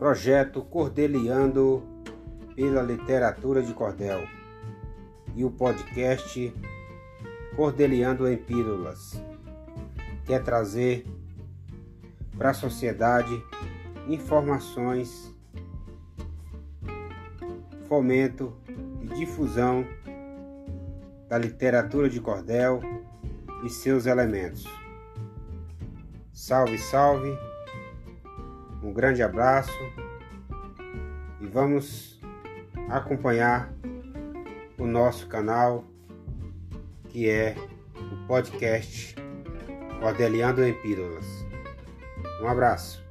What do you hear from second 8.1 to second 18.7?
em Pílulas quer trazer para a sociedade informações, fomento